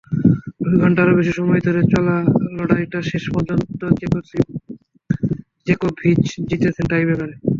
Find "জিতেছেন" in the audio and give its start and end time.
6.49-6.85